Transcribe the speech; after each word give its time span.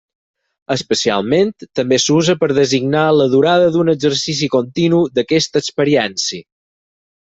Especialment, 0.75 1.51
també 1.81 1.99
s'usa 2.07 2.37
per 2.41 2.51
designar 2.61 3.05
la 3.19 3.29
durada 3.37 3.71
d'un 3.77 3.95
exercici 3.97 4.53
continu 4.59 5.07
d'aquesta 5.19 5.67
experiència. 5.67 6.49